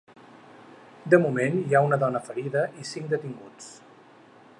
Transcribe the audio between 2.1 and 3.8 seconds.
ferida i cinc detinguts.